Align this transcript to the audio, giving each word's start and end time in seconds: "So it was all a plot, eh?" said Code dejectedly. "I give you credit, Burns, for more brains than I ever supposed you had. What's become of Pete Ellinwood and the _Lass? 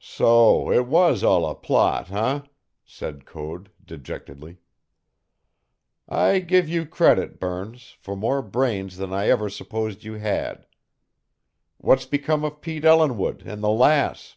"So 0.00 0.70
it 0.70 0.86
was 0.86 1.24
all 1.24 1.46
a 1.48 1.54
plot, 1.54 2.10
eh?" 2.12 2.42
said 2.84 3.24
Code 3.24 3.70
dejectedly. 3.82 4.58
"I 6.06 6.40
give 6.40 6.68
you 6.68 6.84
credit, 6.84 7.40
Burns, 7.40 7.96
for 7.98 8.14
more 8.14 8.42
brains 8.42 8.98
than 8.98 9.14
I 9.14 9.28
ever 9.30 9.48
supposed 9.48 10.04
you 10.04 10.12
had. 10.16 10.66
What's 11.78 12.04
become 12.04 12.44
of 12.44 12.60
Pete 12.60 12.84
Ellinwood 12.84 13.46
and 13.46 13.62
the 13.62 13.68
_Lass? 13.68 14.36